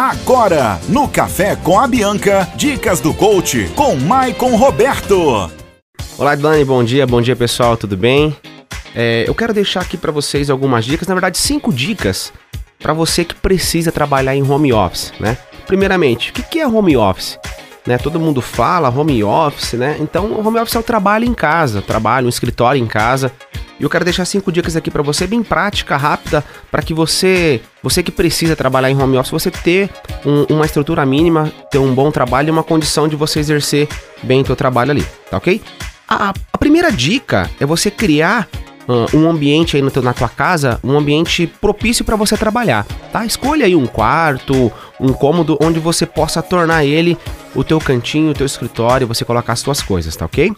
[0.00, 5.52] Agora, no Café com a Bianca, dicas do coach com Maicon Roberto.
[6.16, 8.34] Olá, Dani, bom dia, bom dia pessoal, tudo bem?
[8.94, 12.32] É, eu quero deixar aqui para vocês algumas dicas, na verdade, cinco dicas
[12.78, 15.36] para você que precisa trabalhar em home office, né?
[15.66, 17.38] Primeiramente, o que é home office?
[17.86, 19.98] Né, todo mundo fala home office, né?
[20.00, 23.30] Então, home office é o trabalho em casa, trabalho, um escritório em casa.
[23.80, 27.62] E eu quero deixar cinco dicas aqui para você, bem prática, rápida, para que você,
[27.82, 29.88] você que precisa trabalhar em home office, você ter
[30.24, 33.88] um, uma estrutura mínima, ter um bom trabalho e uma condição de você exercer
[34.22, 35.62] bem o seu trabalho ali, tá ok?
[36.06, 38.46] A, a primeira dica é você criar
[39.14, 43.24] um ambiente aí teu, na tua casa, um ambiente propício para você trabalhar, tá?
[43.24, 47.16] Escolha aí um quarto, um cômodo onde você possa tornar ele
[47.54, 50.52] o teu cantinho, o teu escritório, você colocar as suas coisas, tá ok?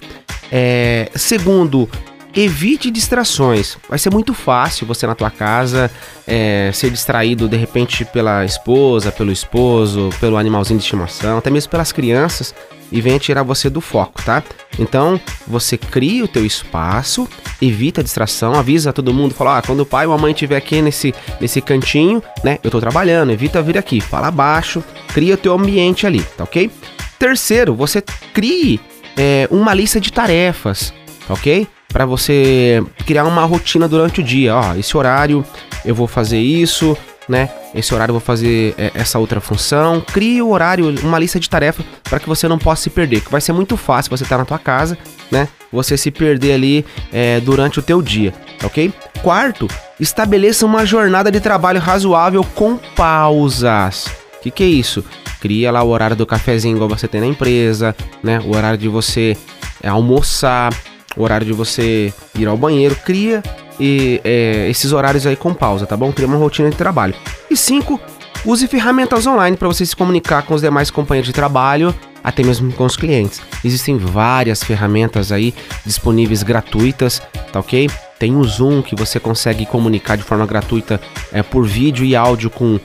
[0.51, 1.89] É, segundo,
[2.35, 3.77] evite distrações.
[3.89, 5.91] Vai ser muito fácil você na tua casa
[6.27, 11.71] é, ser distraído de repente pela esposa, pelo esposo, pelo animalzinho de estimação, até mesmo
[11.71, 12.55] pelas crianças
[12.93, 14.43] e venha tirar você do foco, tá?
[14.79, 17.27] Então você cria o teu espaço,
[17.61, 20.57] evita a distração, avisa todo mundo, fala, ah, quando o pai ou a mãe estiver
[20.57, 22.59] aqui nesse, nesse cantinho, né?
[22.63, 26.71] Eu tô trabalhando, evita vir aqui, fala baixo, cria o teu ambiente ali, tá ok?
[27.19, 28.03] Terceiro, você
[28.35, 28.79] crie
[29.17, 30.93] é, uma lista de tarefas,
[31.27, 31.67] tá ok?
[31.93, 34.57] Para você criar uma rotina durante o dia.
[34.57, 35.45] Ó, esse horário
[35.85, 36.97] eu vou fazer isso,
[37.29, 37.51] né?
[37.75, 40.01] Esse horário eu vou fazer é, essa outra função.
[40.01, 43.21] Crie o horário, uma lista de tarefas para que você não possa se perder.
[43.21, 44.97] Que vai ser muito fácil você estar tá na tua casa,
[45.31, 45.49] né?
[45.73, 48.93] Você se perder ali é, durante o teu dia, ok?
[49.23, 54.07] Quarto, estabeleça uma jornada de trabalho razoável com pausas.
[54.37, 55.05] O que, que é isso?
[55.41, 58.41] Cria lá o horário do cafezinho igual você tem na empresa, né?
[58.45, 59.37] O horário de você
[59.83, 60.73] é, almoçar,
[61.17, 63.43] o horário de você ir ao banheiro, cria
[63.79, 66.13] e, é, esses horários aí com pausa, tá bom?
[66.13, 67.15] Cria uma rotina de trabalho.
[67.51, 68.01] E cinco,
[68.45, 72.73] use ferramentas online para você se comunicar com os demais companheiros de trabalho, até mesmo
[72.73, 73.41] com os clientes.
[73.65, 77.21] Existem várias ferramentas aí disponíveis gratuitas,
[77.53, 77.91] tá ok?
[78.19, 81.01] Tem o Zoom que você consegue comunicar de forma gratuita
[81.33, 82.79] é, por vídeo e áudio com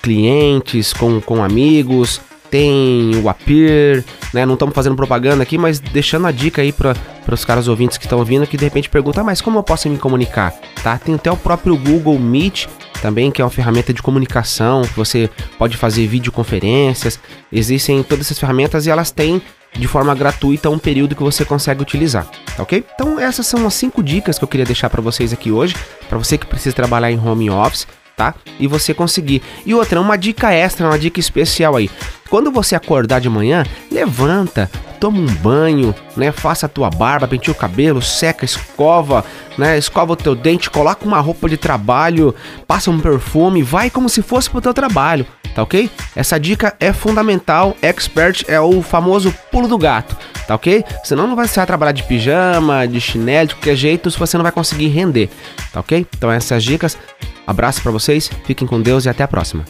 [0.00, 2.20] clientes, com, com amigos
[2.54, 4.46] tem o Appear, né?
[4.46, 6.94] Não estamos fazendo propaganda aqui, mas deixando a dica aí para
[7.32, 9.90] os caras ouvintes que estão ouvindo que de repente perguntam, ah, mas como eu posso
[9.90, 10.54] me comunicar?
[10.80, 10.96] Tá?
[10.96, 12.66] Tem até o próprio Google Meet
[13.02, 15.28] também, que é uma ferramenta de comunicação, você
[15.58, 17.18] pode fazer videoconferências.
[17.50, 19.42] Existem todas essas ferramentas e elas têm
[19.76, 22.24] de forma gratuita um período que você consegue utilizar,
[22.56, 22.84] tá ok?
[22.94, 25.74] Então essas são as cinco dicas que eu queria deixar para vocês aqui hoje,
[26.08, 27.84] para você que precisa trabalhar em home office
[28.16, 28.34] tá?
[28.58, 29.42] E você conseguir.
[29.66, 31.90] E outra, uma dica extra, uma dica especial aí.
[32.34, 34.68] Quando você acordar de manhã, levanta,
[34.98, 36.32] toma um banho, né?
[36.32, 39.24] Faça a tua barba, penteia o cabelo, seca, escova,
[39.56, 39.78] né?
[39.78, 42.34] Escova o teu dente, coloca uma roupa de trabalho,
[42.66, 45.24] passa um perfume, vai como se fosse pro teu trabalho,
[45.54, 45.88] tá ok?
[46.16, 50.16] Essa dica é fundamental, expert é o famoso pulo do gato,
[50.48, 50.84] tá ok?
[51.04, 54.42] Senão não vai ser trabalhar de pijama, de chinelo, de qualquer jeito, se você não
[54.42, 55.30] vai conseguir render,
[55.72, 56.04] tá ok?
[56.16, 56.98] Então essas dicas
[57.46, 59.64] Abraço para vocês, fiquem com Deus e até a próxima.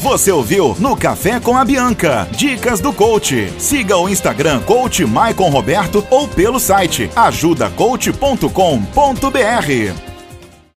[0.00, 2.28] Você ouviu no Café com a Bianca.
[2.32, 3.52] Dicas do coach.
[3.58, 10.15] Siga o Instagram Coach Maicon Roberto ou pelo site ajudacoach.com.br.